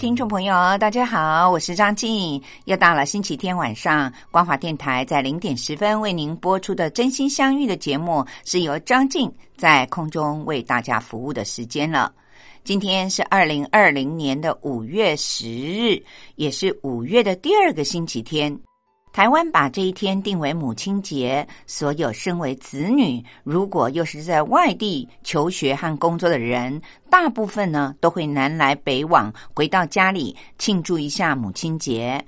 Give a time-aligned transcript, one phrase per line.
[0.00, 2.42] 听众朋友，大家好，我是张静。
[2.64, 12.10] 又到了星期天晚上，光华电台在零点十分为您播出的《真心相遇》的节目，是由张静在空中为大家服务的时间了。
[12.64, 16.02] 今天是二零二零年的五月十日，
[16.36, 18.58] 也是五月的第二个星期天。
[19.12, 26.80] 台湾把这一天定为母亲节，所有身为子女，如果又是在外地求学和工作的人，
[27.10, 32.24] 大部分呢都会南来北往，回到家里庆祝一下母亲节。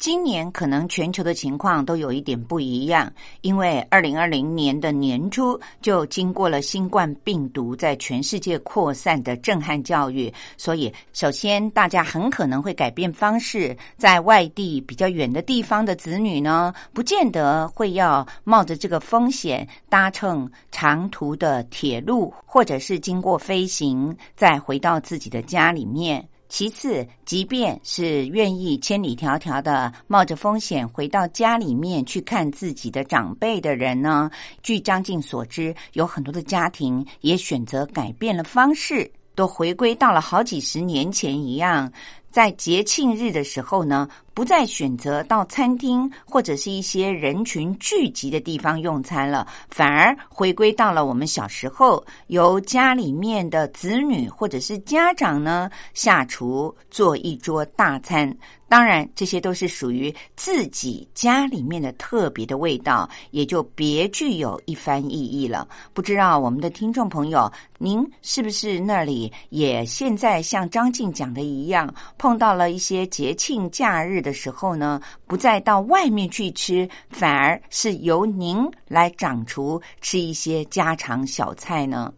[0.00, 3.12] 今年可能全球的情况都有一点不一样，
[3.42, 26.26] 因为二零二零年的年初就经过了新冠病毒在全世界扩散的震撼教育，所以首先大家很可能会改变方式，在外地比较远的地方的子女呢，不见得会要冒着这个风险搭乘长途的铁路，或者是经过飞行再回到自己的家里面。
[26.50, 34.28] 其次，即便是愿意千里迢迢的冒着风险回到家里面去看自己的长辈的人呢，
[34.60, 41.90] 据张静所知，有很多的家庭也选择改变了方式，都回归到了好几十年前一样，
[42.32, 44.08] 在节庆日的时候呢。
[44.32, 58.34] 不再选择到餐厅或者是一些人群聚集的地方用餐了，反而回归到了我们小时候由家里面的子女或者是家长呢下厨做一桌大餐。
[58.66, 65.66] 当然，这些都是属于自己家里面的特别的味道，也就别具有一番意义了。
[65.92, 74.29] 不知道我们的听众朋友，您是不是那里也现在像张静讲的一样，碰到了一些节庆假日的？
[74.30, 82.14] 的时候呢，不再到外面去吃，反而是由您来掌厨吃一些家常小菜呢。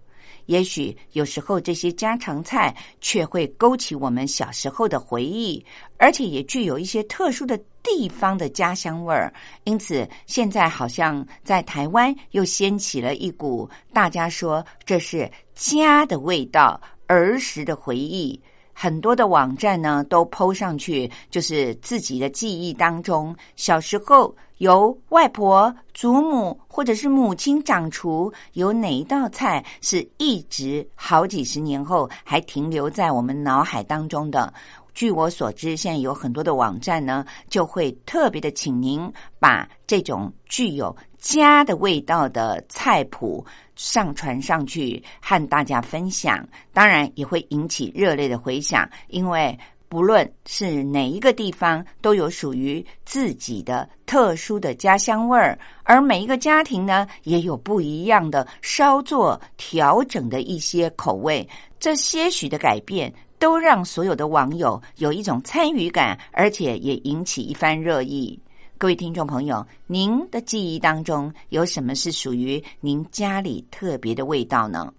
[0.46, 5.64] 也许有时候这些家常菜却会勾起我们小时候的回忆，
[5.96, 9.32] 而且也具有一些特殊的地方的家乡味儿。
[9.64, 18.38] 因此，现在好像在台湾又掀起了一股大家说这是家的味道、儿时的回忆。
[18.82, 34.52] 很多的网站呢，都抛上去，就是自己的记忆当中，小时候由外婆、祖母或者是母亲掌厨，有哪一道菜是一直好几十年后还停留在我们脑海当中的。
[34.92, 43.46] 据我所知，现在有很多的网站呢，就会特别的请您把这种具有家的味道的菜谱。
[43.76, 61.46] 上传上去和大家分享，当然也会引起热烈的回响，因为不论是哪一个地方，都有属于自己的特殊的家乡味儿，而每一个家庭呢，也有不一样的稍作调整的一些口味，
[61.78, 68.38] 这些许的改变，都让所有的网友有一种参与感，而且也引起一番热议。
[68.82, 74.92] 各位听众朋友，您的记忆当中有什么是属于您家里特别的味道呢？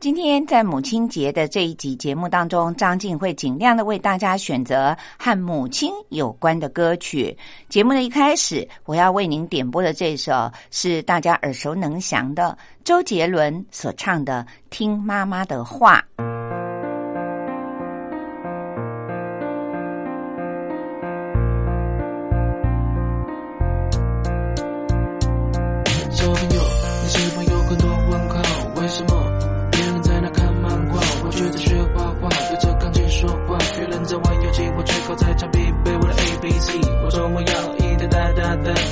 [0.00, 7.38] 今天在母亲节的这一集节目当中，张静会尽量的为大家选择和母亲有关的歌曲。
[7.68, 16.04] 节目的一开始，我要为您点播的这首是大家耳熟能详的周杰伦所唱的《听妈妈的话》。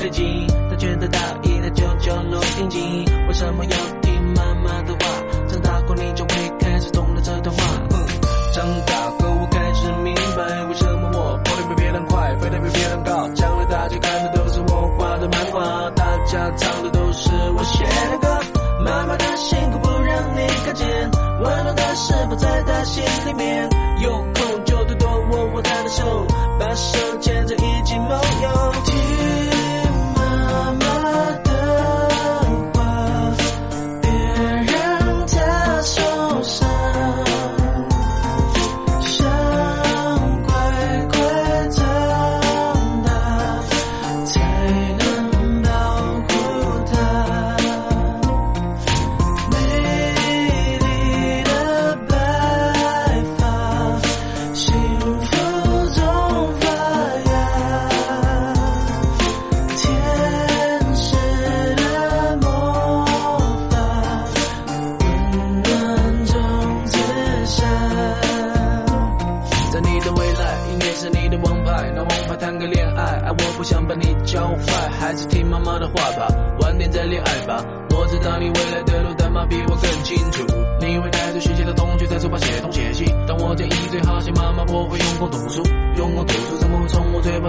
[0.08, 5.00] 最近，他觉得大一的舅舅录音机，为什么要听妈妈的话？
[5.46, 7.62] 长大后你就会开始懂了这段话。
[7.90, 8.06] 嗯，
[8.54, 13.28] 长大后我开始明白，为什么我跑得比别人快，飞得比别人高。
[13.34, 18.40] 将来大家看的都是我画的漫画，大家唱的都是我写的歌。
[18.82, 21.10] 妈妈的辛苦不让你看见，
[21.42, 23.67] 温暖的事不在她心里面。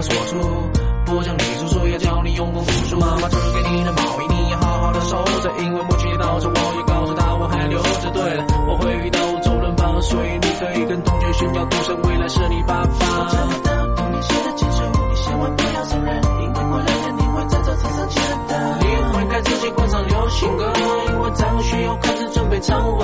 [0.00, 0.70] 我嘴巴说出？
[1.04, 8.10] 不像你叔叔要教你用功读书，妈妈织给你的毛衣你要好好的收着，因为母亲节到时我也告诉她我还留着。
[8.12, 12.88] 对了，我会遇到周润发，所以你可以跟同学炫耀，赌神未来是你爸爸。
[22.82, 22.99] 我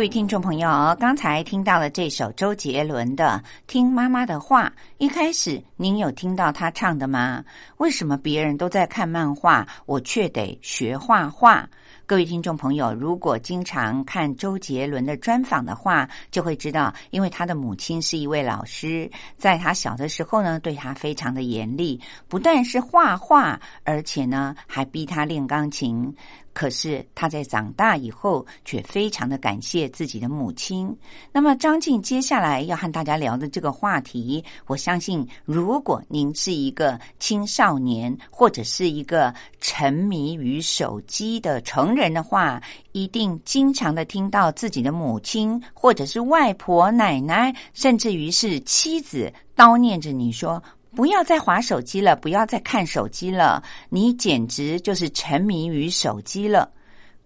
[0.00, 4.64] 各位听众朋友，刚才听到了这首周杰伦的《听妈妈的话》，
[4.96, 7.44] 一开始您有听到他唱的吗？
[7.76, 11.68] 为什么别人都在看漫画，我却得学画画？
[12.06, 26.10] 各位听众朋友，如果经常看周杰伦的专访的话，就会知道，因为他的母亲是一位老师，在他小的时候呢，对他非常的严厉，不但是画画，而且呢，还逼他练钢琴。
[26.52, 30.94] 可是他在长大以后，却非常的感谢自己的母亲。
[31.32, 42.60] 那么张静接下来要和大家聊的这个话题，我相信，如果您是一个青少年，或者是一个沉迷于手机的成人的话，
[42.92, 50.62] 一定经常的听到自己的母亲，或者是外婆、奶奶，甚至于是妻子叨念着你说。
[50.94, 56.70] 不要再划手机了，不要再看手机了，你简直就是沉迷于手机了。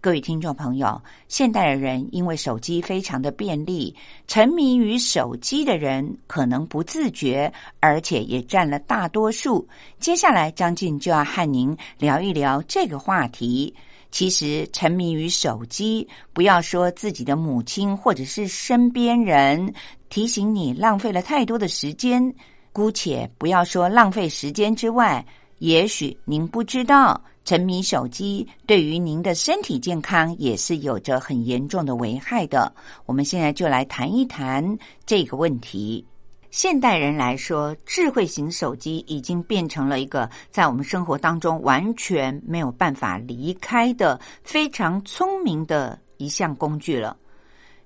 [0.02, 3.94] 各位听众朋友，现代的人因为手机非常的便利，
[4.28, 9.66] 沉迷于手机的人可能不自觉，而且也占了大多数。
[9.99, 13.75] 接下来，张静就要和您聊一聊这个话题。
[14.11, 19.73] 其实，沉迷于手机，不要说自己的母亲或者是身边人
[20.11, 22.33] 提醒你浪费了太多的时间。
[22.75, 25.25] 姑且不要说浪费时间之外，
[25.61, 32.75] 也许您不知道，沉迷手机对于您的身体健康也是有着很严重的危害的。
[33.07, 34.76] 我们现在就来谈一谈
[35.07, 36.04] 这个问题。
[36.50, 47.16] 现代人来说，智慧型手机已经变成了一个在我们生活当中完全没有办法离开的非常聪明的一项工具了。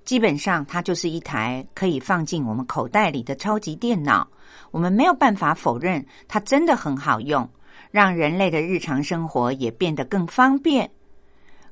[0.05, 4.27] 基本上，它就是一台可以放进我们口袋里的超级电脑。
[4.71, 7.47] 我们没有办法否认，它真的很好用。
[7.91, 10.89] 让人类的日常生活也变得更方便。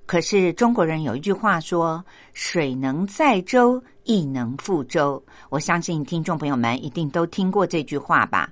[0.07, 2.03] 可是中国人有一句话说
[2.33, 8.51] ：“水能载舟，亦能覆舟。”我相信听众朋友们一定都听过这句话吧？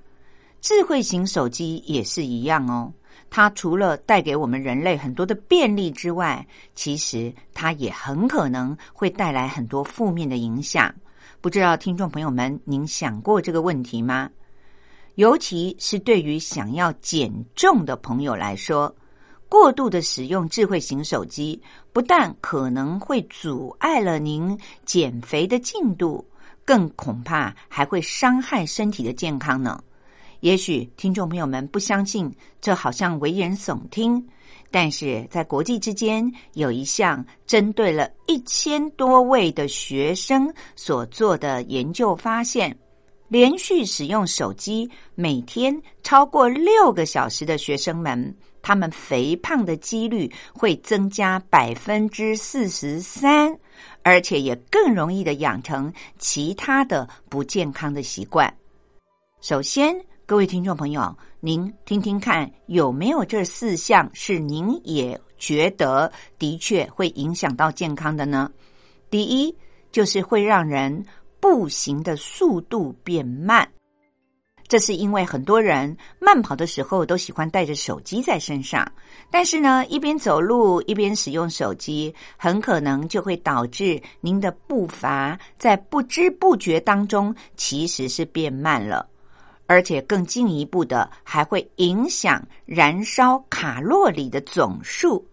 [0.60, 2.92] 智慧型手机也是一样哦。
[3.28, 10.94] 它除了带给我们人类很多的便利之外，其实它也很可能会带来很多负面的影响。
[11.40, 14.30] 不知道听众朋友们，您想过这个问题吗？
[15.16, 18.94] 尤其是对于想要减重的朋友来说，
[19.48, 21.60] 过度的使用智慧型手机，
[21.92, 26.26] 不但可能会阻碍了您减肥的进度，
[26.64, 29.82] 更恐怕还会伤害身体的健康呢。
[30.40, 34.24] 也许听众朋友们不相信，这好像危言耸听，
[34.70, 42.76] 但是在国际之间有一项针对了一千多位的学生所做的研究发现。
[43.28, 53.52] 连续使用手机每天超过六个小时的学生们，他们肥胖的几率会增加百分之四十三，
[54.04, 58.48] 而且也更容易的养成其他的不健康的习惯。
[59.40, 59.92] 首先，
[60.28, 68.50] 各位听众朋友，您听听看，有没有这四项是您也觉得的确会影响到健康的呢？
[69.08, 69.56] 第一，
[69.92, 71.04] 就是会让人。
[71.38, 73.68] 步行的速度变慢，
[74.66, 78.90] 这是因为很多人慢跑的时候都喜欢带着手机在身上，
[79.30, 89.06] 但是呢，一边走路一边使用手机，很可能就会导致您的步伐在不知不觉当中其实是变慢了，
[89.66, 95.24] 而且更进一步的还会影响燃烧卡路里的总数，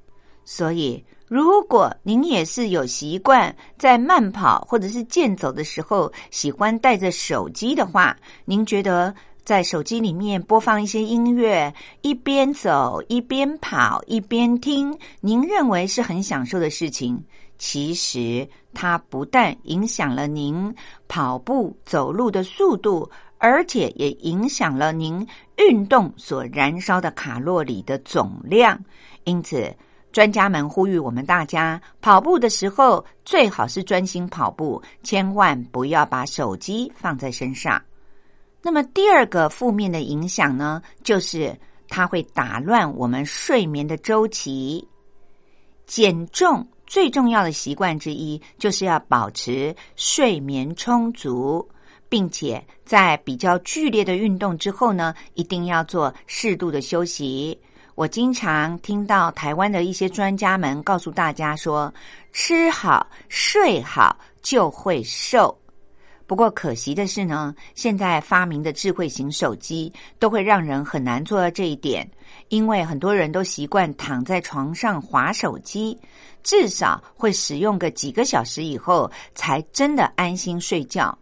[0.44, 1.04] 所以。
[1.26, 9.12] 如果您也是有习惯在慢跑或者是健走的时候喜欢带着手机的话，您觉得
[9.44, 17.20] 在手机里面播放一些音乐，一边走一边跑一边听，您认为是很享受的事情？
[17.58, 20.72] 其实它不但影响了您
[21.08, 23.10] 跑步走路的速度，
[23.44, 28.82] 而且也影响了您运动所燃烧的卡路里的总量，
[29.26, 29.76] 因此。
[30.14, 37.82] 专家们呼吁我们大家跑步的时候最好是专心跑步，千万不要把手机放在身上。
[38.62, 41.60] 那么第二个负面的影响呢，就是
[41.90, 44.88] 它会打乱我们睡眠的周期。
[45.88, 51.68] 减重最重要的习惯之一，就是要保持睡眠充足，
[52.14, 57.60] 并且在比较剧烈的运动之后呢，一定要做适度的休息。
[57.96, 61.92] 我经常听到台湾的一些专家们告诉大家说
[62.32, 65.60] ：“吃好睡好就会瘦。”
[66.28, 72.08] 不过可惜的是呢，现在发明的智慧型手机都会让人很难做到这一点，
[72.50, 75.98] 因为很多人都习惯躺在床上划手机，
[76.44, 81.18] 至少会使用个几个小时以后才真的安心睡觉。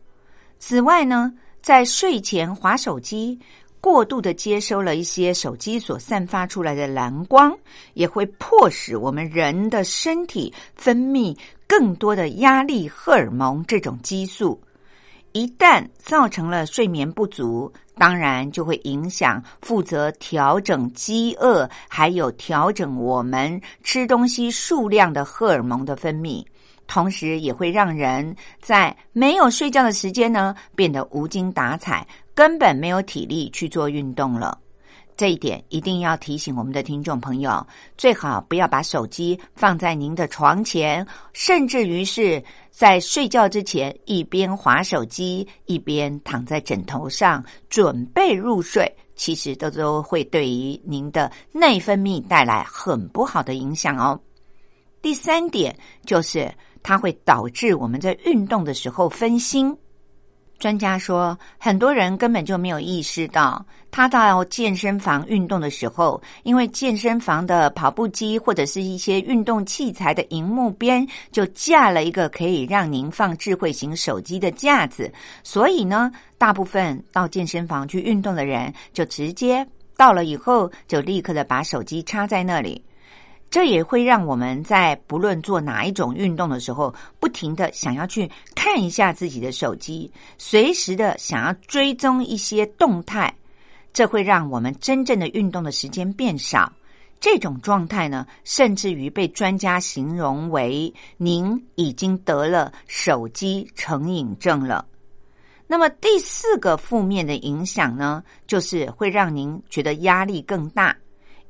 [0.63, 3.37] 此外呢，在睡前划手机。
[3.81, 7.51] 过度的接收了一些手机所散发出来的蓝光，
[7.95, 14.61] 也会迫使我们人的身体分泌更多的压力荷尔蒙这种激素。
[15.31, 26.45] 一旦造成了睡眠不足，当然就会影响负责调整饥饿，还有调整我们吃东西数量的荷尔蒙的分泌。
[26.93, 32.05] 同时，也会让人在没有睡觉的时间呢，变得无精打采。
[32.35, 34.59] 根本没有体力去做运动了，
[35.15, 37.65] 这一点一定要提醒我们的听众朋友，
[37.97, 54.19] 最好不要把手机放在您的床前，甚至于是在睡觉之前一边划手机一边躺在枕头上准备入睡，其实都都会对于您的内分泌带来很不好的影响哦。
[55.01, 56.51] 第三点就是
[56.83, 59.75] 它会导致我们在运动的时候分心。
[60.59, 75.11] 专家说，很多人根本就没有意识到，他到健身房运动的时候，因为健身房的跑步机或者是一些运动器材的荧幕边就架了一个可以让您放智慧型手机的架子，
[75.41, 79.67] 所以呢，大部分到健身房去运动的人就直接。
[79.97, 82.83] 到了以后就立刻的把手机插在那里。
[83.51, 93.31] 这也会让我们在不论做哪一种运动的时候，不停的想要去看一下自己的手机，随时的想要追踪一些动态，
[93.91, 96.71] 这会让我们真正的运动的时间变少。
[97.19, 104.85] 这种状态呢，甚至于被专家形容为您已经得了手机成瘾症了。
[105.67, 110.95] 那么第四个负面的影响呢，就是会让您觉得压力更大。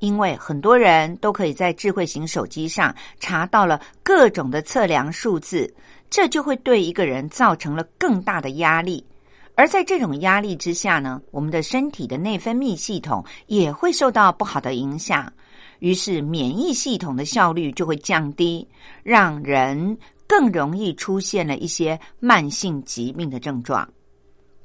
[0.01, 5.71] 因为很多人都可以在智慧型手机上查到了各种的测量数字，
[6.09, 9.05] 这就会对一个人造成了更大的压力。
[9.53, 15.31] 而在这种压力之下呢，我们的身体的内分泌系统也会受到不好的影响，
[15.77, 18.67] 于是免疫系统的效率就会降低，
[19.03, 23.87] 让人更容易出现了一些慢性疾病的症状。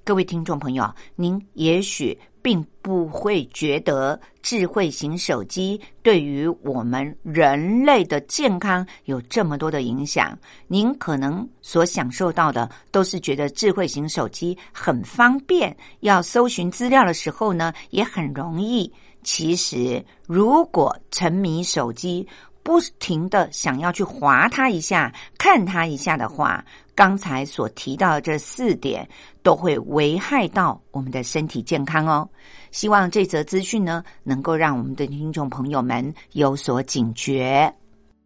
[0.02, 2.18] 各位听众朋友，您也许。
[2.46, 10.38] 并不会觉得智慧型手机对于我们人类的健康有这么多的影响。
[10.68, 18.92] 您可能所享受到的都是觉得智慧型手机很方便，要搜寻资料的时候呢也很容易。
[19.24, 22.24] 其实，如果沉迷手机，
[22.62, 26.64] 不停的想要去划它一下、看它一下的话，
[26.96, 29.08] 刚才所提到的这四点。
[29.46, 32.28] 都会危害到我们的身体健康哦。
[32.72, 37.72] 希望这则资讯呢，能够让我们的听众朋友们有所警觉。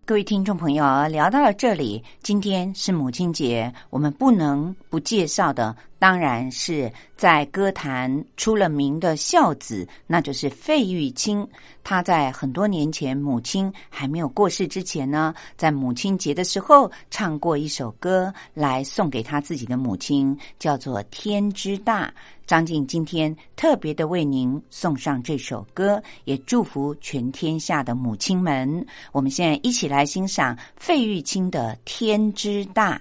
[0.06, 5.76] 各位听众朋友，聊到了这里，今天是母亲节，我们不能不介绍的。
[6.00, 11.47] 当然是在歌坛出了名的孝子，那就是费玉清。
[11.85, 22.07] 他在很多年前母亲还没有过世之前呢，在母亲节的时候唱过一首歌来送给他自己的母亲，叫做《天之大》。
[22.47, 28.85] 张静今天特别的为您送上这首歌，也祝福全天下的母亲们。
[29.12, 33.00] 我们现在一起来欣赏费玉清的《天之大》。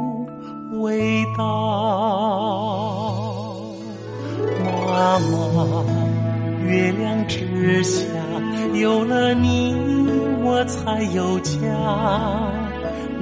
[0.81, 1.43] 味道。
[4.65, 5.85] 妈妈，
[6.65, 8.03] 月亮之下，
[8.73, 9.75] 有了你，
[10.43, 11.59] 我才有家。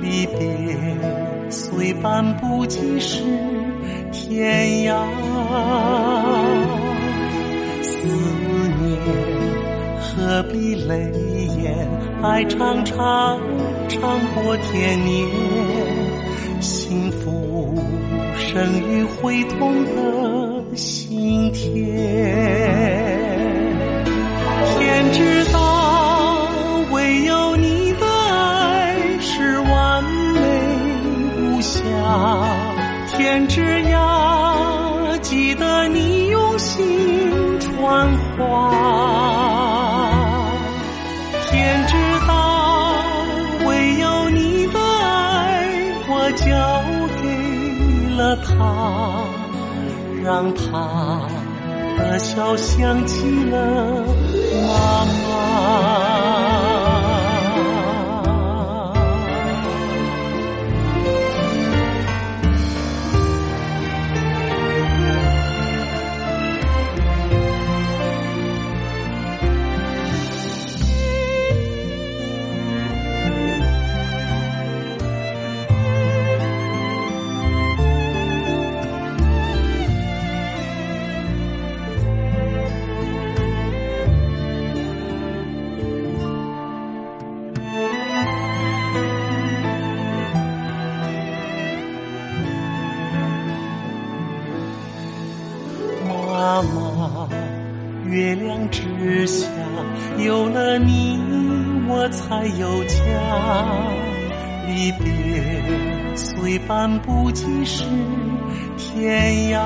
[0.01, 0.47] 离别
[1.49, 3.21] 虽半步即是
[4.11, 4.95] 天涯，
[7.81, 8.07] 思
[8.79, 8.97] 念
[9.99, 11.11] 何必泪
[11.61, 11.87] 眼？
[12.21, 13.39] 爱长长，
[13.89, 15.27] 长过天年，
[16.61, 17.08] 心
[18.51, 20.75] 生于会痛的。
[20.75, 21.61] 心田，
[24.65, 25.59] 天之大，
[26.91, 30.39] 唯有你的爱是完美
[31.37, 31.79] 无瑕。
[33.15, 38.68] 天之涯，记得你用心传话。
[48.43, 49.39] 他。
[50.23, 51.27] 让他
[51.97, 54.05] 的笑想起了
[54.67, 56.48] 妈妈。
[107.29, 107.83] 半步即是
[108.77, 109.61] 天涯，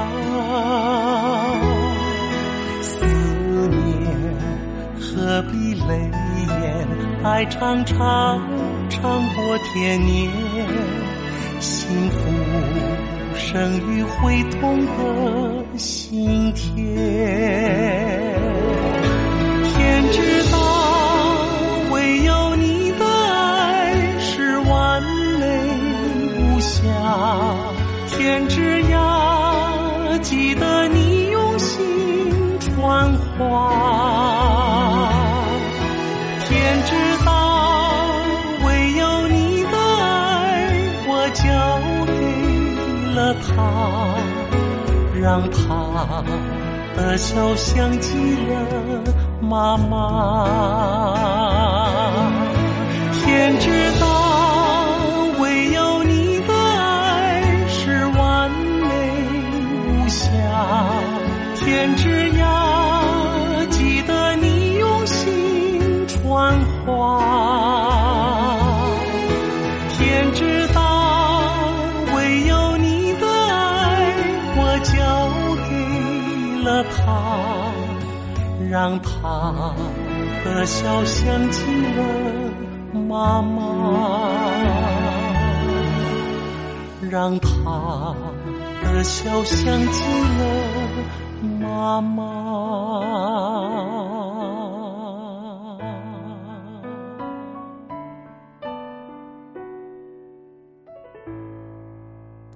[2.81, 4.11] 思念
[4.99, 6.11] 何必泪
[6.47, 6.87] 眼？
[7.23, 8.41] 爱长长
[8.89, 10.29] 长过天年，
[11.61, 12.17] 幸福
[13.37, 18.02] 生于会痛的心田。
[30.73, 35.11] 记得你用心传话。
[36.47, 37.31] 天知道，
[38.65, 40.73] 唯有你的爱，
[41.07, 41.43] 我交
[42.07, 42.11] 给
[43.13, 43.53] 了他，
[45.21, 45.61] 让他
[46.97, 48.51] 的笑像极了。
[49.41, 49.93] 妈妈，
[53.13, 54.07] 天知道，
[61.65, 67.19] 天之涯，记得你用心传话。
[69.97, 70.81] 天知道，
[72.15, 74.13] 唯有你的爱，
[74.57, 74.93] 我交
[75.69, 75.71] 给
[76.63, 76.95] 了他。
[78.69, 79.73] 让他
[80.43, 81.61] 的笑像极
[81.95, 82.01] 了
[83.07, 83.61] 妈妈，
[87.11, 88.15] 让他
[88.81, 90.01] 的笑像极
[90.39, 90.41] 了
[91.83, 92.23] 妈妈。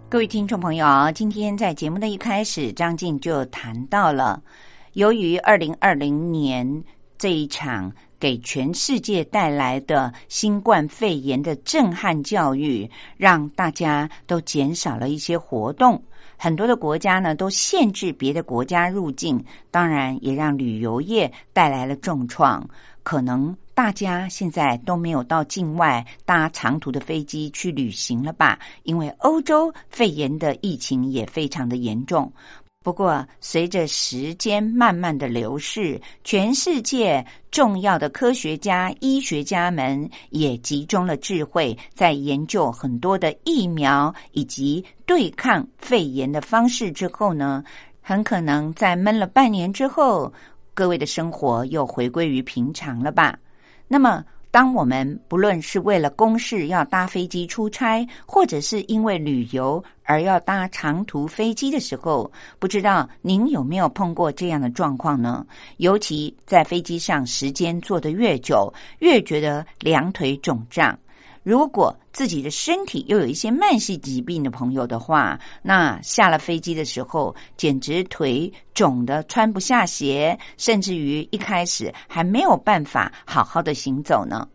[0.08, 4.42] 各位听众朋友，今天在节目的一开始，张静就谈到了。
[4.94, 6.82] 由于二零二零年
[7.18, 16.02] 这一场给全世界带来的新冠肺炎的震撼教育，让大家都减少了一些活动，
[16.38, 22.66] 很多的国家呢都限制别的国家入境，当然也让旅游业带来了重创，
[23.04, 23.56] 可能。
[23.78, 28.58] 大家现在都没有到境外搭长途的飞机去旅行了吧？
[28.82, 32.34] 因为欧洲肺炎的疫情也非常的严重。
[32.88, 37.22] 不过，随着时间慢慢的流逝，全世界
[37.52, 47.62] 重要的科学家、医学家们也集中了智慧，在研究很多的疫苗以及对抗肺炎的方式之后呢，
[48.02, 50.32] 很可能在闷了半年之后，
[50.74, 53.38] 各位的生活又回归于平常了吧？
[53.90, 54.24] 那么，
[54.58, 65.46] 当我们不论是为了公事要搭飞机出差，或者是因为旅游而要搭长途飞机的时候，不知道您有没有碰过这样的状况呢？
[65.78, 70.98] 尤其在飞机上时间坐得越久，越觉得两腿肿胀。
[71.48, 84.46] 如果自己的身体又有一些慢性疾病的朋友的话，那下了飞机的时候，简直腿肿的穿不下鞋，甚至于一开始还没有办法好好的行走呢。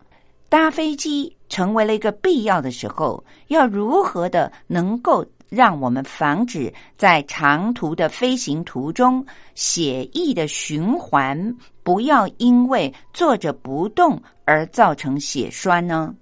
[0.50, 9.24] 搭飞机成为了一个必要的时候，要如何的能够让我们防止在长途的飞行途中
[9.55, 16.14] 血液的循环不要因为坐着不动而造成血栓呢？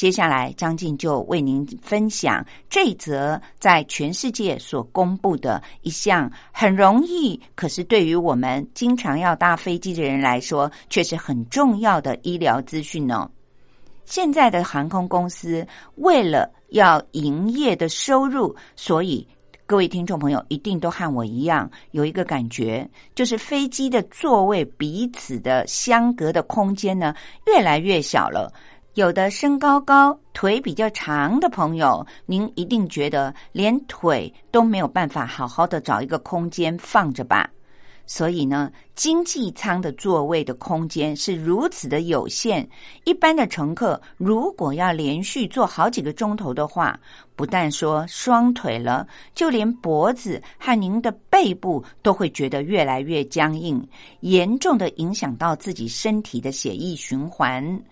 [0.00, 13.30] 接下来，张静就为您分享这则在全世界所公布的一项很容易，可是对于我们经常要搭飞机的人来说，却是很重要的医疗资讯呢。
[14.06, 19.28] 现在的航空公司为了要营业的收入，所以
[19.66, 27.14] 各位听众朋友一定都和我一样有一个感觉，就是飞机的座位彼此的相隔的空间呢
[27.46, 28.50] 越来越小了。
[29.00, 37.48] 有的身高高、腿比较长的朋友，您一定觉得连腿都没有办法好好的找一个空间放着吧？
[38.04, 42.68] 所以呢，经济舱的座位的空间是如此的有限。
[43.04, 47.00] 一般的乘客如果要连续坐好几个钟头的话，
[47.34, 53.82] 不但说双腿了，就连脖子和您的背部都会觉得越来越僵硬，
[54.20, 57.82] 严重的影响到自己身体的血液循环。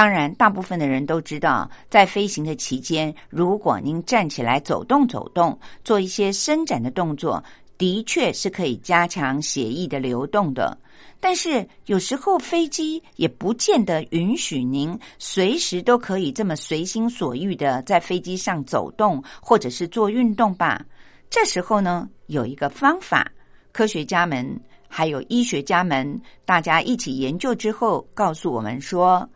[0.00, 7.44] 当然，大部分的人都知道，在飞行的期间，如果您站起来走动走动，做一些伸展的动作，
[7.76, 10.74] 的确是可以加强血液的流动的。
[11.20, 20.82] 但是，有时候飞机也不见得允许您随时都可以这么随心所欲的在飞机上走动或者是做运动吧。
[21.28, 23.30] 这时候呢，有一个方法，
[23.70, 24.58] 科学家们。
[24.92, 29.28] 还有医学家们，大家一起研究之后，告诉我们说，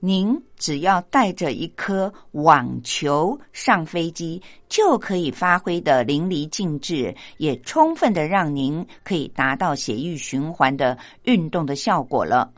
[0.00, 12.52] 您只要带着一颗网球上飞机，就可以发挥的淋漓尽致，也充分的让您可以达到血液循环的运动的效果了。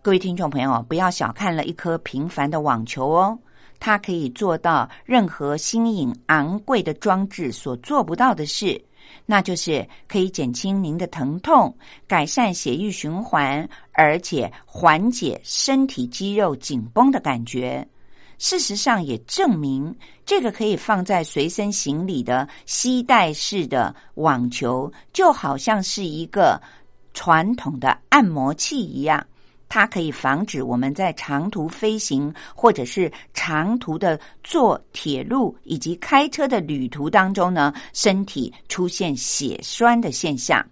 [0.00, 3.38] 各位听众朋友，不要小看了一颗平凡的网球哦，
[3.78, 8.82] 它可以做到任何新颖昂贵的装置所做不到的事。
[9.24, 17.86] 那就是可以减轻您的疼痛，改善血液循环，而且缓解身体肌肉紧绷的感觉。
[18.38, 26.60] 事实上也证明，这个可以放在随身行李的吸带式的网球，就好像是一个
[27.14, 29.26] 传统的按摩器一样。
[29.68, 40.64] 它可以防止我们在长途飞行或者是长途的坐铁路以及开车的旅途当中呢，身体出现血栓的现象。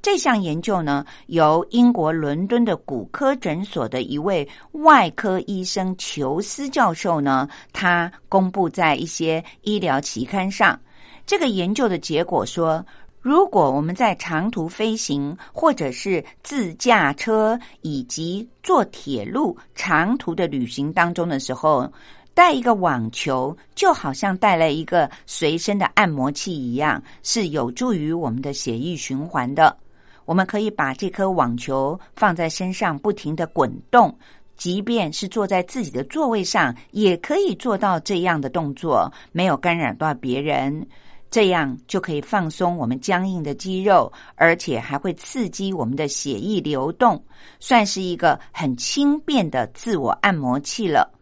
[0.00, 10.78] 这项研究呢，由英国伦敦的骨科诊所的一位外科医生裘斯教授呢，他公布在一些医疗期刊上。
[11.26, 12.86] 这个研究的结果说。
[13.28, 21.92] 如果我们在长途飞行，或者是自驾车以及坐铁路长途的旅行当中的时候，
[22.32, 29.76] 带一个网球，就好像带了一个随身的按摩器一样，是有助于我们的血液循环的。
[30.24, 34.18] 我们可以把这颗网球放在身上，不停的滚动，
[34.56, 40.88] 即便是坐在自己的座位上，也可以做到这样的动作，没有干扰到别人。
[41.30, 47.22] 这样就可以放松我们僵硬的肌肉，而且还会刺激我们的血液流动，
[47.60, 51.12] 算是一个很轻便的自我按摩器了。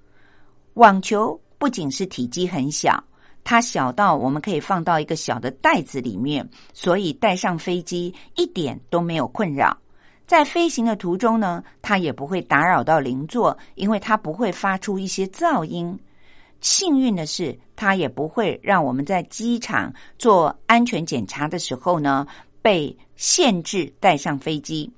[0.75, 3.03] 网球不仅是体积很小，
[3.43, 9.77] 它小到我们可以放到一个小的袋子里面，所以带上飞机一点都没有困扰。
[10.27, 15.99] 在飞行的途中呢，它也不会打扰到邻座，因为它不会发出一些噪音。
[16.61, 22.27] 幸运的是，它也不会让我们在机场做安全检查的时候呢
[22.63, 24.91] 被限制带上飞机。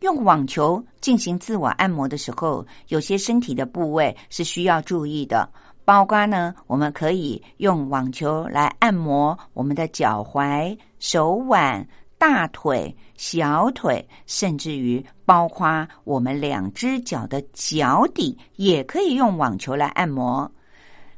[0.00, 5.48] 用网球进行自我按摩的时候，有些身体的部位是需要注意的，
[5.84, 11.86] 包括呢，我们可以用网球来按摩我们的脚踝、手腕、
[12.18, 20.50] 大腿、小腿，甚至于包括我们两只脚的脚底，也可以用网球来按摩。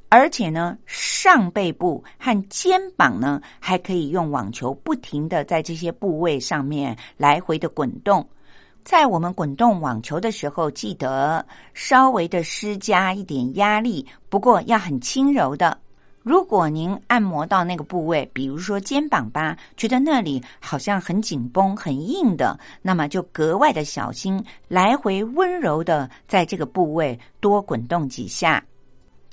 [0.08, 8.24] 而且呢，上背部和肩膀呢，还可以用网球不停的在这些部位上面来回的滚动。
[8.84, 15.78] 在我们滚动网球的时候，记得稍微的施加一点压力，不过要很轻柔的。
[16.22, 28.62] 如果您按摩到那个部位，比如说肩膀吧，觉得那里好像很紧绷、很硬的，那么就格外的小心，来回温柔的在这个部位多滚动几下。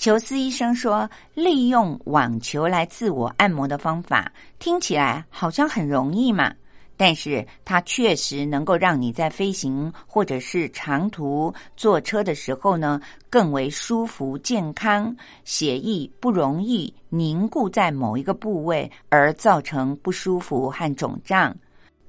[0.01, 6.51] 裘斯医生说：“利用网球来自我按摩的方法听起来好像很容易嘛，
[6.97, 21.55] 但是它确实能够让你在飞行或者是长途坐车的时候呢，更为舒服、健康，血液不容易凝固在某一个部位而造成不舒服和肿胀。”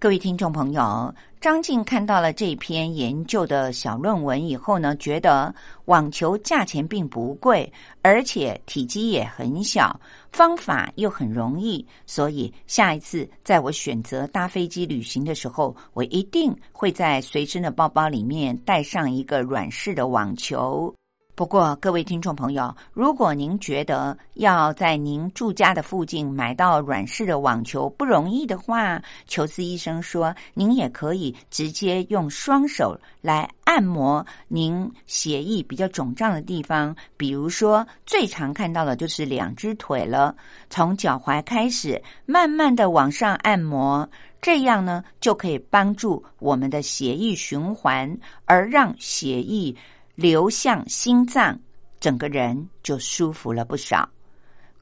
[0.02, 1.14] 各位听众朋友。
[1.40, 10.00] 张静看到了这篇研究的小论文以后呢，觉得网球价钱并不贵，而且体积也很小，
[10.32, 20.92] 方法又很容易，所以下一次在我选择搭飞机旅行的时候，我一定会在随身的包包里面带上一个软式的网球。
[21.34, 40.36] 不过，各位听众朋友，如果您觉得要在您住家的附近买到软式的网球不容易的话，裘斯医生说，您也可以直接用双手来按摩您血液比较肿胀的地方，比如说最常看到的就是两只腿了，
[40.68, 44.06] 从脚踝开始，慢慢的往上按摩，
[44.42, 48.14] 这样呢就可以帮助我们的血液循环，
[48.44, 49.74] 而让血液。
[50.14, 51.58] 流向心脏，
[51.98, 54.08] 整个人就舒服了不少。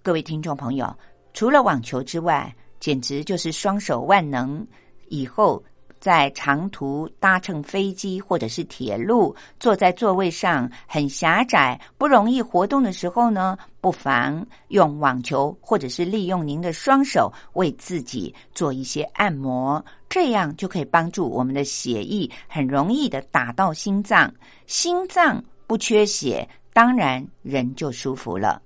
[0.03, 0.93] 各位听众朋友，
[1.33, 4.67] 除了网球之外，简直就是双手万能。
[5.09, 5.63] 以后
[6.01, 19.85] 在长途搭乘飞机或者是铁路，坐在座位上很狭窄、不容易活动的时候呢，不妨用网球，或者是利用您的双手为自己做一些按摩。
[20.09, 24.33] 这样就可以帮助我们的血液很容易的打到心脏，
[24.67, 28.61] 心脏不缺血，当然人就舒服了。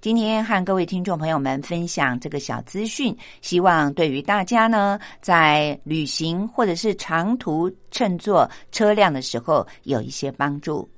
[0.00, 10.88] 今天和各位听众朋友们分享这个小资讯，希望对于大家呢，在旅行或者是长途乘坐车辆的时候有一些帮助。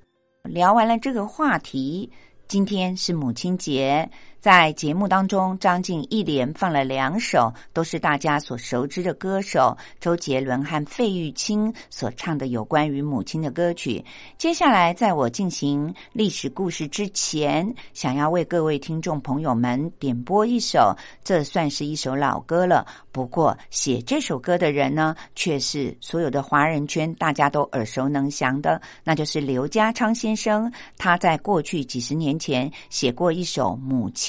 [0.45, 2.11] 聊完了这个话题，
[2.47, 4.07] 今天是母亲节。
[4.41, 14.03] 在节目当中，张静一连放了两首都是大家所熟知的歌手周杰伦和费玉清所唱的有关于母亲的歌曲。
[14.39, 22.87] 接下来，在我进行历史故事之前，想要为各位听众朋友们点播一首，这算是一首老歌了。
[23.13, 30.73] 不过，写这首歌的人呢，却是所有的华人圈大家都耳熟能详的，那就是刘家昌先生。
[30.97, 34.29] 他在过去几十年前写过一首《母亲》。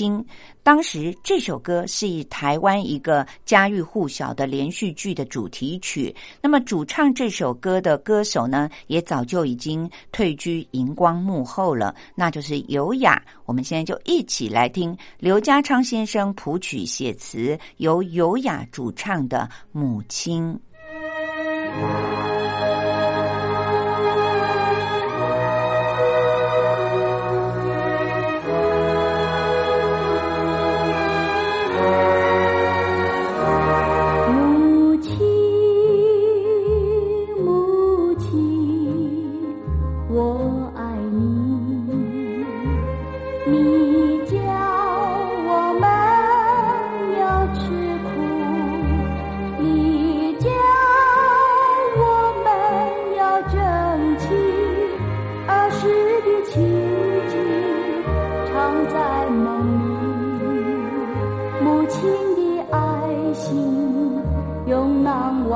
[0.63, 6.15] 当时这首歌是以台湾一个家喻户晓的连续剧的主题曲。
[6.41, 13.21] 那么主唱这首歌的歌手呢，也早就已经退居荧光幕后了，那就是尤雅。
[13.45, 20.57] 我们现在就一起来听刘家昌先生谱曲写词，由尤雅主唱的《母亲》。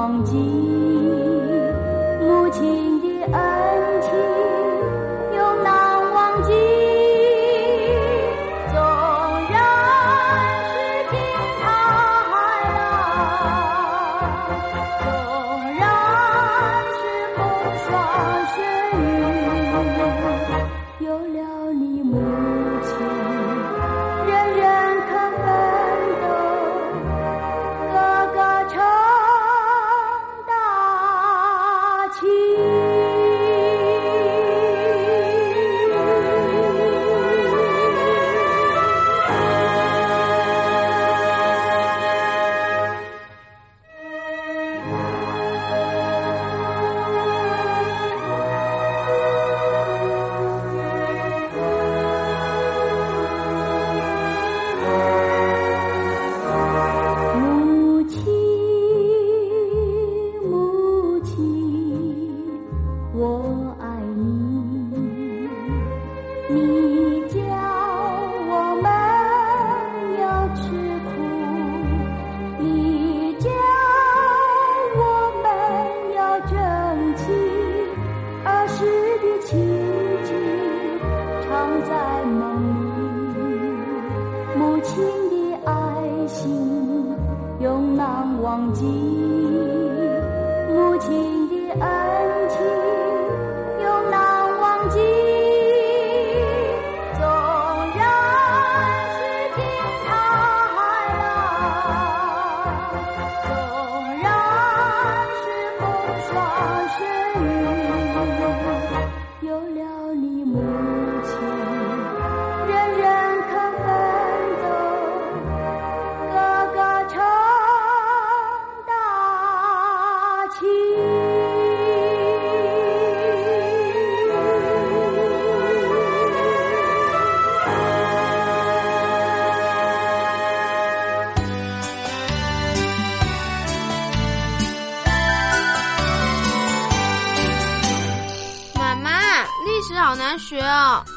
[0.05, 0.54] 忘记。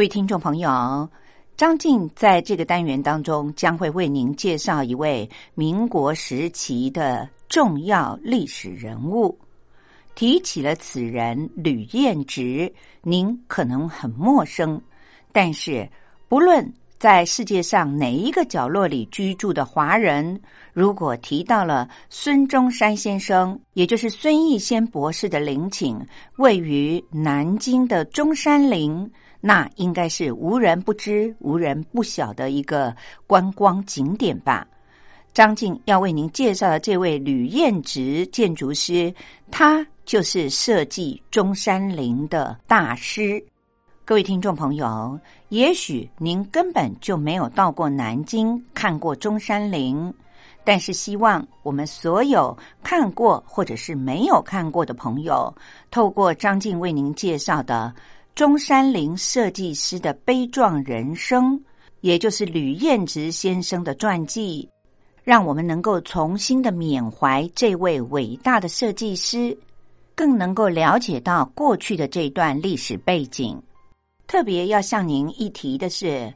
[0.00, 1.06] 各位听众朋友，
[1.58, 9.38] 张静在这个单元当中将会为您介绍一位民国时期的重要历史人物。
[10.14, 12.72] 提起了此人吕彦直，
[13.02, 14.80] 您可能很陌生，
[15.32, 15.86] 但是
[16.30, 20.40] 不论在世界上哪一个角落里居住的华人，
[20.72, 26.00] 如果提到了孙中山先生，也就是孙逸仙博士的陵寝
[26.36, 29.12] 位于南京的中山陵。
[29.40, 32.94] 那应该是无人不知、无人不晓的一个
[33.26, 34.66] 观光景点吧。
[35.32, 39.14] 张静要为您介绍的这位吕彦直建筑师，
[39.50, 43.42] 他就是设计中山陵的大师。
[44.04, 45.18] 各位听众朋友，
[45.50, 50.12] 也许您根本就没有到过南京看过中山陵，
[50.64, 55.54] 但是希望我们所有看过或者是没有看过的朋友，
[55.92, 57.94] 透过张静为您介绍的。
[58.40, 61.62] 中山陵设计师的悲壮人生，
[62.00, 64.66] 也就是吕彦直先生的传记，
[65.22, 69.54] 让我们能够重新的缅怀这位伟大的设计师，
[70.14, 73.62] 更能够了解到过去的这段历史背景。
[74.26, 76.32] 特别要向您一提的是。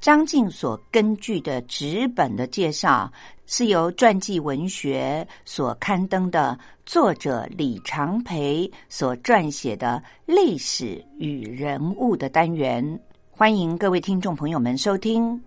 [0.00, 3.12] 张静所根据的纸本的介绍，
[3.46, 12.98] 是由传记文学所刊登的作者李长培所撰写的历史与人物的单元。
[13.28, 15.40] 欢迎各位听众朋友们收听。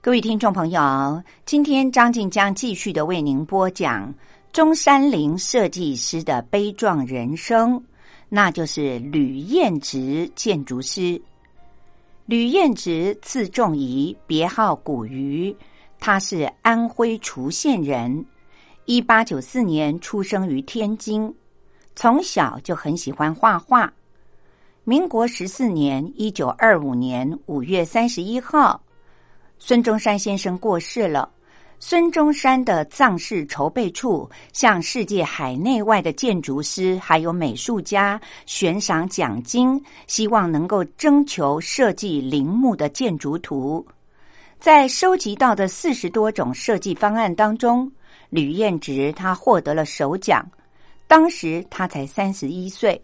[0.00, 4.12] 各位听众朋友，今天张静将继续的为您播讲
[4.52, 7.80] 中山陵设计师的悲壮人生，
[8.28, 11.20] 那就是吕彦直建筑师。
[12.28, 15.56] 吕彦直，字仲仪，别号古鱼，
[15.98, 18.22] 他是安徽滁县人。
[18.84, 21.34] 一八九四年出生于天津，
[21.96, 23.90] 从小就很喜欢画画。
[24.84, 28.78] 民国十四年（一九二五年）五月三十一号，
[29.58, 31.30] 孙中山先生过世了。
[31.80, 43.86] 孙中山的葬事筹备处向世界海内外的建筑师还有美术家悬赏奖金，希望能够征求设计陵墓的建筑图。
[44.58, 47.90] 在收集到的四十多种设计方案当中，
[48.28, 50.44] 吕彦直他获得了首奖。
[51.06, 53.00] 当时他才三十一岁。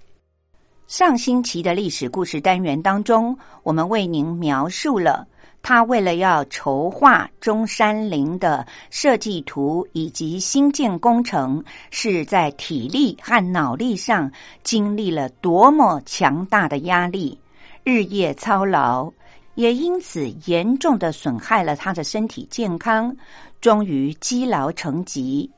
[0.89, 5.27] 上星期的历史故事单元当中，我们为您描述了。
[5.65, 14.31] 他为了要筹划中山陵的设计图以及新建工程，是在体力和脑力上
[14.63, 17.41] 经历了多么强大的压力，
[17.83, 19.11] 日夜操劳，
[19.55, 23.17] 也因此严重的损害了他的身体健康，
[23.63, 25.51] 终于积劳成疾。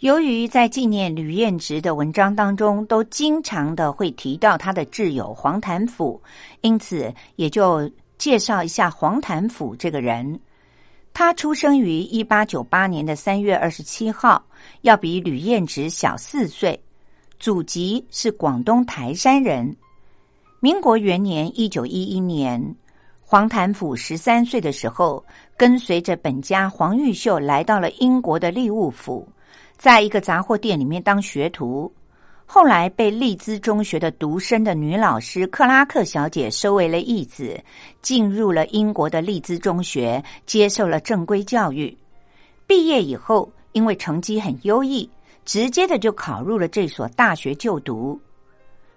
[0.00, 6.20] 由于在纪念吕彦直的文章当中，都经常的会提到他的挚友黄谭甫，
[6.62, 7.88] 因此也就。
[8.20, 10.38] 介绍一下黄潭甫这个人，
[11.14, 14.44] 他出生于一八九八年的三月二十七号，
[14.82, 16.78] 要比吕彦直小四岁，
[17.38, 19.74] 祖籍是广东台山人。
[20.60, 22.62] 民国元年一九一一年，
[23.22, 25.24] 黄潭甫十三岁的时候，
[25.56, 29.26] 跟随着本家黄玉秀来到了英国的利物浦，
[29.78, 31.90] 在一个杂货店里面当学徒。
[32.52, 37.56] 后来被利兹中学的独生的女老师克拉克小姐收为了义子，
[38.02, 41.96] 进入了英国的利兹中学，接受了正规教育。
[42.66, 45.08] 毕业以后，因为成绩很优异，
[45.44, 48.20] 直接的就考入了这所大学就读。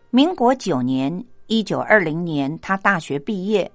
[0.10, 3.72] 民国九年（一九二零年），他大学毕业。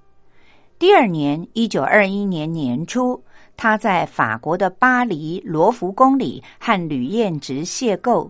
[0.77, 3.23] 第二年（一九二一年年初），
[3.57, 8.29] 他在法国的巴黎罗浮宫里和吕彦直邂逅。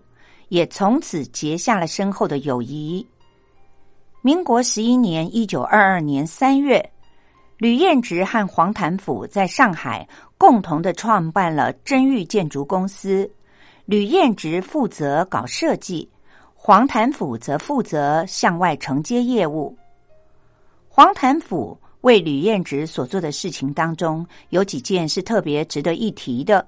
[0.49, 3.07] 也从此结下了深厚的友谊。
[4.23, 6.91] 民国十一年（一九二二年）三月，
[7.57, 13.31] 吕彦直和黄潭甫在上海共同的创办了真玉建筑公司。
[13.87, 16.09] 吕彦直负责搞设计，
[16.55, 19.75] 黄潭甫则负责向外承接业务。
[20.89, 26.67] 黄潭甫为吕彦直所做的事情当中，有几件是特别值得一提的。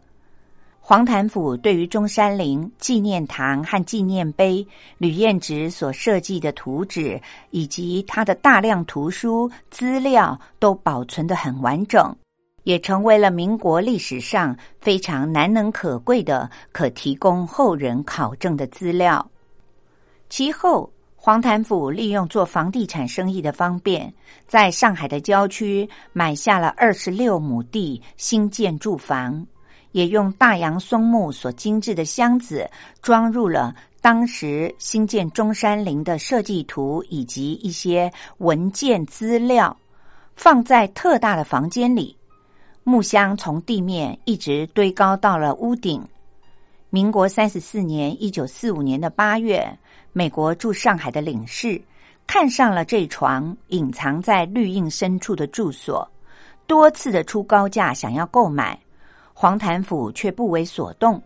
[0.83, 4.67] 黄潭甫对于中山陵纪念堂和纪念碑，
[4.99, 7.21] 吕彦直所设计的图纸
[7.51, 12.13] 以及他的大量图书资料都保存的很完整，
[12.65, 19.31] 也成为了民国历史上非常难能可贵的可提供后人考证的资料。
[20.29, 24.13] 其后，黄潭甫利用做房地产生意的方便，
[24.49, 29.47] 在上海的郊区买下了二十六亩地，新建住房。
[29.93, 32.69] 也用大杨松木所精致的箱子
[33.03, 39.77] 装入了当时新建中山陵的设计图以及一些文件资料，
[40.37, 42.17] 放在特大的房间里，
[42.83, 46.03] 木箱从地面一直堆高到了屋顶。
[46.89, 49.79] 民国三十四年（一九四五年的八月），
[50.13, 51.81] 美国驻上海的领事
[52.27, 56.11] 看上了这床隐藏在绿荫深处的住所，
[56.67, 58.77] 多次的出高价想要购买，
[59.41, 61.19] 黄潭府却不为所动。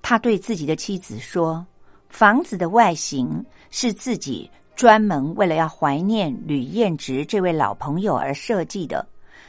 [0.00, 1.66] 他对自己的妻子说
[2.08, 9.04] ：“房子的外形是自己。”专门为了要怀念吕彦直这位老朋友而设计的，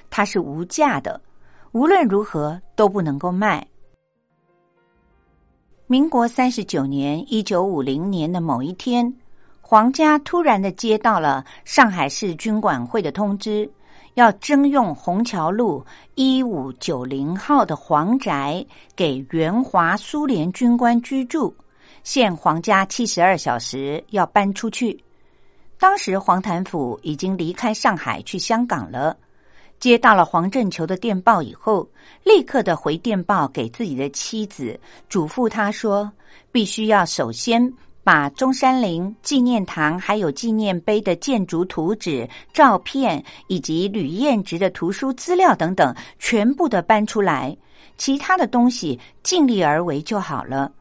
[0.09, 1.21] 它是无价的，
[1.71, 3.63] 无论如何都不能够卖。
[5.85, 9.13] 民国三十九年（一九五零年）的某一天，
[9.61, 13.69] 黄家突然的接到了上海市军管会的通知，
[14.15, 15.85] 要征用虹桥路
[16.15, 21.53] 一五九零号的黄宅给援华苏联军官居住，
[22.03, 25.03] 限黄家七十二小时要搬出去。
[25.77, 29.15] 当时黄潭甫已经离开上海去香港了，
[29.79, 31.87] 接到了黄振球的电报以后，
[32.23, 36.11] 立刻的回电报给自己的妻子，嘱咐他说：
[36.51, 37.73] 必须要首先
[38.03, 47.55] 把中山陵纪念堂还有纪念碑的建筑图纸、照片以及吕彦直的图书资料等等全部的搬出来，
[47.97, 50.71] 其他的东西尽力而为就好了。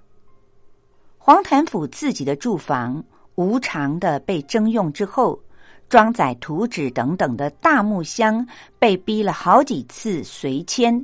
[1.16, 3.04] 黄潭甫自己的住房。
[3.34, 5.40] 无偿的被征用之后，
[5.88, 8.44] 装载图纸等等的大木箱
[8.80, 11.00] 被逼了好几次随迁，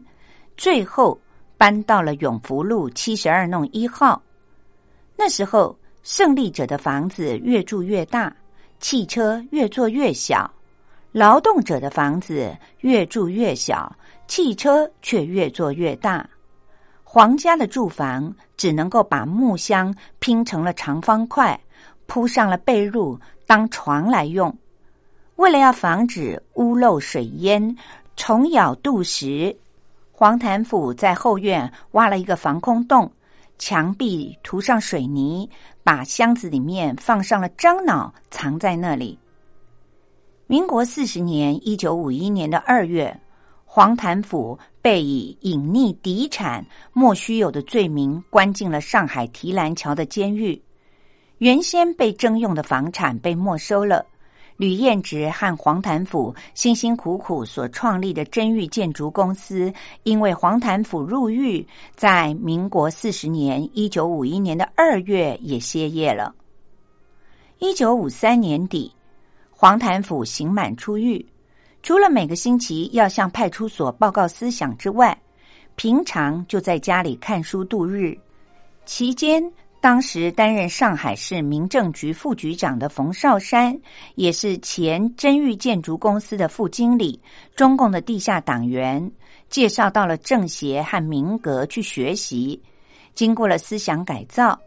[0.57, 1.17] 最后
[1.57, 4.21] 搬到了永福路七十二弄一号。
[5.15, 8.33] 那时候，胜利者的房子越住越大，
[8.79, 10.49] 汽车越做越小；
[11.11, 13.91] 劳动者的房子越住越小，
[14.29, 16.29] 汽车却越做越大。
[17.03, 21.59] 皇家的住房只能够把木箱拼成了长方块。
[22.07, 24.55] 铺上了被褥当床来用，
[25.37, 27.75] 为了要防止屋漏水淹、
[28.15, 29.57] 虫咬肚食，
[30.13, 33.11] 黄潭府在后院挖了一个防空洞，
[33.67, 35.49] 墙壁涂上水泥，
[35.83, 39.19] 把箱子里面放上了樟脑，藏在那里。
[40.47, 43.19] 民国四十年（一九五一年的二月），
[43.65, 46.63] 黄潭府被以隐匿敌产、
[46.93, 50.63] 莫须有的罪名关进了上海提篮桥的监狱。
[51.39, 54.05] 原先被征用的房产被没收了，
[54.57, 59.73] 吕彦直和黄潭甫辛辛苦苦所创立的真玉建筑公司，
[60.05, 66.33] 因为黄潭甫入狱，在民国四十年（一九五一年的二月）也歇业了。
[67.59, 68.93] 一九五三年底，
[69.51, 71.25] 黄潭甫刑满出狱，
[71.83, 75.19] 除了每个星期要向派出所报告思想之外，
[75.75, 78.17] 平常就在家里看书度日，
[78.85, 79.43] 期间。
[79.85, 83.79] 当时担任上海市民政局副局长的冯绍山，
[84.15, 87.21] 也是前真玉建筑公司的副经理，
[87.55, 89.13] 中共的地下党员，
[89.51, 92.59] 介绍到了政协和民革去学习，
[93.13, 94.59] 经过了思想改造。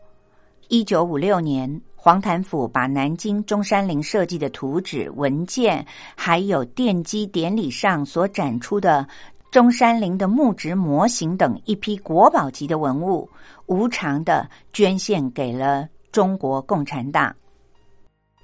[0.68, 5.84] 一九五六年，黄潭甫把南京中山陵设计的图纸、文件，
[6.15, 9.07] 还有奠基典礼上所展出的。
[9.50, 13.28] 中山陵的木质模型等一批国宝级的文物，
[13.68, 17.34] 无偿的捐献给了中国共产党。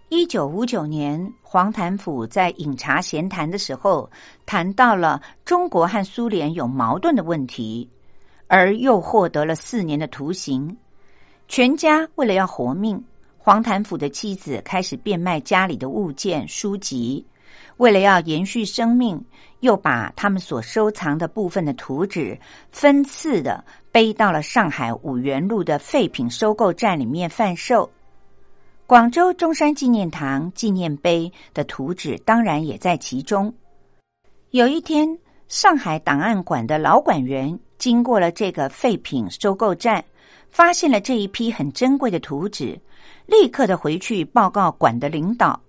[0.08, 4.10] 一九五九年，黄潭甫在饮茶闲谈的时候，
[4.46, 7.90] 谈到了中国和苏联有矛盾的问题，
[8.48, 10.76] 而又获得了四年的徒刑。
[11.50, 13.04] 全家为了要活命，
[13.38, 17.26] 黄潭甫的妻子开始变卖家里的物件、书籍。
[17.78, 19.24] 为了要延续生命，
[19.62, 22.38] 又把他们所收藏的部分的图纸
[22.72, 27.90] 分次的背到了上海五元路的废品收购站里面贩售。
[28.86, 33.52] 广州中山纪念堂纪念碑的图纸当然也在其中。
[34.52, 35.18] 有一天，
[35.48, 40.04] 上海档案馆的老馆员经过了这个废品收购站，
[40.52, 42.80] 发现了这一批很珍贵的图纸，
[43.26, 45.60] 立刻的回去报告馆的领导。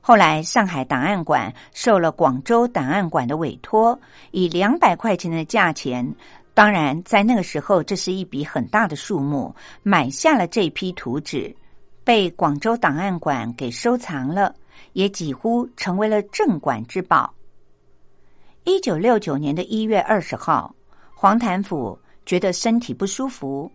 [0.00, 3.98] 后来，上海档案馆受了广州档案馆的委托，
[4.30, 6.14] 以两百块钱的价钱，
[6.54, 11.54] 当然在那个时候这是一笔很大的数目，买下了这批图纸，
[12.04, 14.54] 被广州档案馆给收藏了，
[14.94, 17.34] 也几乎成为了镇馆之宝。
[18.64, 20.74] 一九六九年的一月二十号，
[21.14, 23.70] 黄潭甫觉得身体不舒服，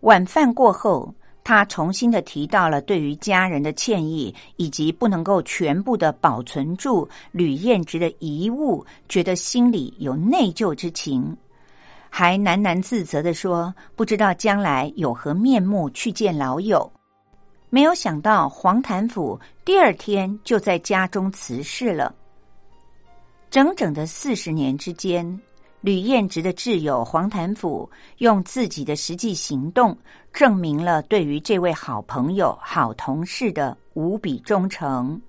[0.00, 1.14] 晚饭过后。
[1.48, 11.34] 他重新的提到了对于家人的歉意，以及不能够全部的保存住吕彦直的遗物，觉得心里有内疚之情，
[12.10, 16.92] 还喃喃自责的说：“不知道将来有何面目去见老友。”
[17.70, 22.14] 没有想到黄潭甫第二天就在家中辞世了。
[23.48, 25.40] 整整的四十年之间，
[25.80, 29.96] 吕彦直的挚友黄谭甫用自己的实际行动，
[30.32, 35.20] 证明了对于这位好朋友、好同事的无比忠诚。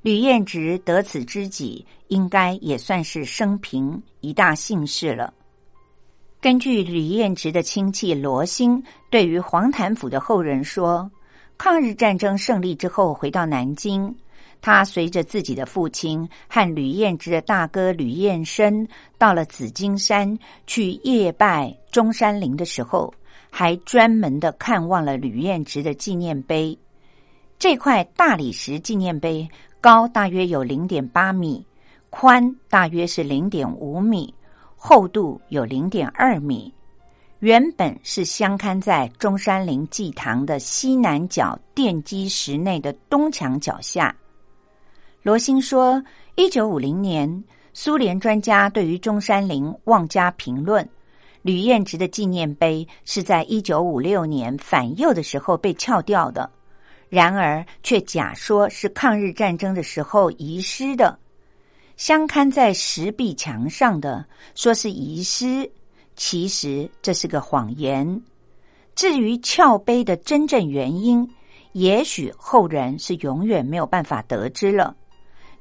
[0.00, 5.34] 吕彦直得此知己，应该也算是生平一大幸事了。
[6.40, 8.80] 根据吕彦直的亲戚罗兴
[9.10, 11.10] 对于黄谭甫的后人说，
[11.58, 14.14] 抗日战争胜利之后回到南京。
[14.60, 18.86] 他随着自己的父亲和吕彦之的大哥吕彦生
[19.16, 23.14] 到了紫金山去夜拜中山陵的时候，
[23.50, 26.78] 还专门的看望了吕彦直的纪念碑。
[27.58, 29.48] 这块大理石纪念碑
[29.80, 31.64] 高大约有零点八米，
[32.10, 34.32] 宽大约是零点五米，
[34.76, 36.72] 厚度有零点二米。
[37.40, 44.14] 原本是镶嵌在中山陵祭堂的西南角奠基石内的东墙脚下。
[45.20, 46.00] 罗兴说
[46.36, 50.88] ：“一九五零年，苏联专家对于中山陵妄加评论。
[51.42, 56.48] 吕彦直的纪念碑是在一九五六年反右的时候被撬掉的，
[57.08, 61.18] 然而却假说是抗日战争的时候遗失的。
[61.96, 65.68] 镶刊在石壁墙上的，说是遗失，
[66.14, 68.22] 其实这是个谎言。
[68.94, 71.28] 至于撬碑的真正原因，
[71.72, 74.94] 也许后人是永远没有办法得知了。”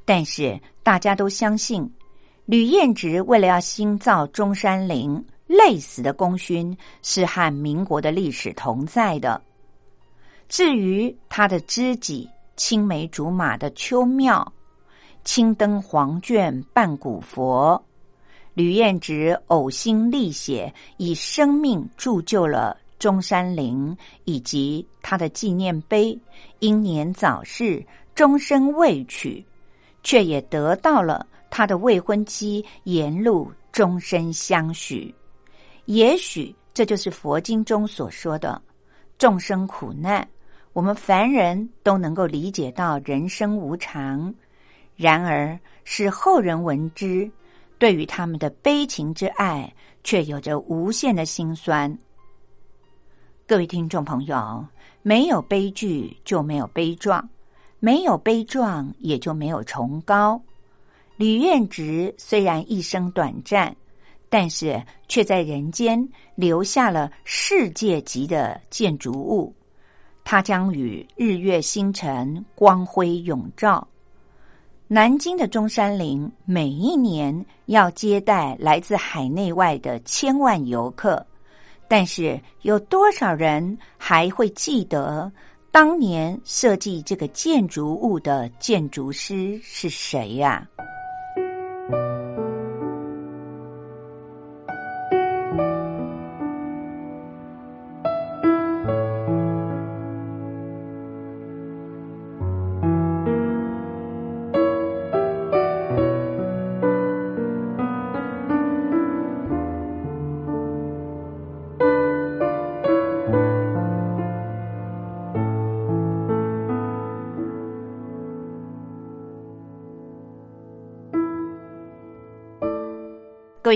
[0.08, 1.86] 但是大家都相信，
[2.46, 9.42] 吕彦直为了要新造中山陵，累死的功勋是和民国的历史同在的。
[10.48, 14.50] 至于他的知己青梅竹马的邱庙，
[15.26, 17.84] 青灯黄卷半古佛，
[18.54, 23.94] 吕彦直呕心沥血，以生命铸就了中山陵
[24.24, 26.18] 以及他的纪念碑，
[26.60, 27.86] 英年早逝，
[28.16, 29.46] 终身未娶。
[30.08, 35.14] 却也得到了他的未婚妻沿路终身相许。
[35.84, 38.62] 也许这就是佛经中所说的
[39.18, 40.26] 众生苦难，
[40.72, 44.34] 我们凡人都能够理解到人生无常。
[44.96, 47.30] 然而，使后人闻之，
[47.78, 49.70] 对于他们的悲情之爱，
[50.06, 51.94] 却有着无限的心酸。
[53.46, 54.66] 各位听众朋友，
[55.02, 57.30] 没有悲剧就没有悲壮。
[57.80, 60.42] 没有悲壮，也就没有崇高。
[61.16, 63.76] 吕彦直虽然一生短暂，
[64.30, 69.54] 但是却在人间留下了世界级的建筑物。
[70.24, 73.88] 它将与日月星辰光辉永照。
[74.90, 81.26] 南京的中山陵每一年要接待来自海内外的千万游客，
[81.88, 85.32] 但是有多少人还会记得？
[85.72, 90.68] 当年设计这个建筑物的建筑师是谁呀？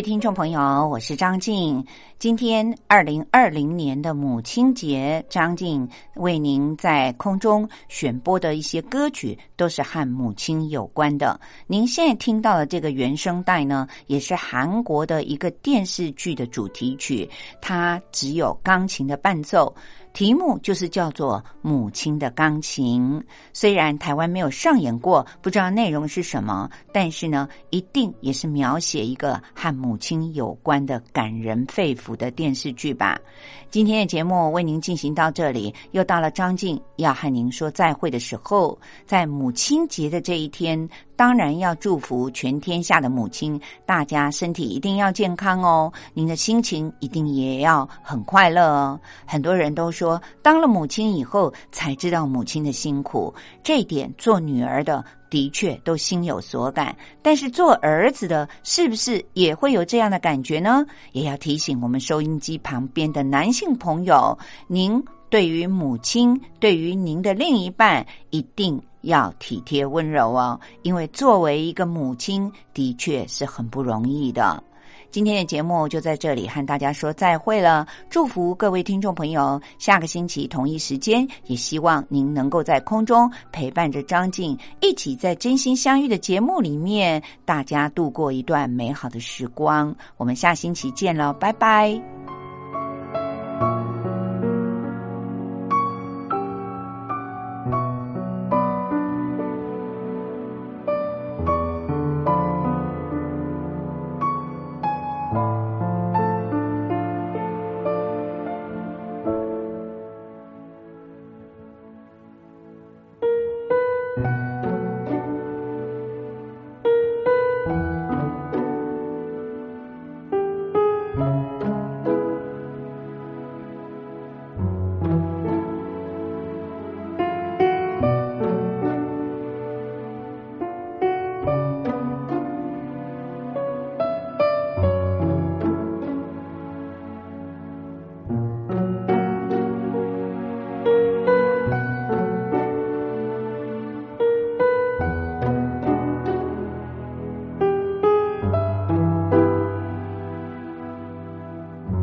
[0.02, 1.86] 听众朋友，我是张静。
[2.18, 11.39] 今天二零二零年的母亲节，张静为您在空中选播的一些歌曲，都是和母亲有关的。
[11.68, 17.30] 您现在听到的这个原声带呢，也是韩国的一个电视剧的主题曲，
[17.62, 19.74] 它只有钢琴的伴奏。
[20.14, 23.20] 题目就是叫做《母亲的钢琴》，
[23.53, 33.20] 虽然台湾没有上演过，不知道内容是什么，但是呢，一定也是描写一个和母亲有关的感人肺腑的电视剧吧。
[33.70, 40.89] 今天的节目为您进行到这里，又到了张静要和您说再会的时候，在母亲节的这一天。
[41.22, 45.93] 当然要祝福全天下的母亲，大家身体一定要健康哦。
[46.15, 48.99] 您的心情一定也要很快乐哦。
[49.24, 56.95] 很多人都说，当了母亲以后才知道母亲的辛苦，这点做女儿的的确都心有所感。
[57.22, 60.84] 但是做儿子的，是不是也会有这样的感觉呢？
[61.11, 64.99] 也要提醒我们收音机旁边的男性朋友，您
[65.30, 68.82] 对于母亲，对于您的另一半，一定。
[69.02, 74.64] 要体贴温柔哦，因为作为一个母亲，的确是很不容易的。
[75.10, 89.93] 今天的节目就在这里和大家说再会了，祝福各位听众朋友，下个星期同一时间，也希望您能够在空中陪伴着张静，一起在真心相遇的节目里面，大家度过一段美好的时光。
[90.16, 92.20] 我们下星期见了，拜拜。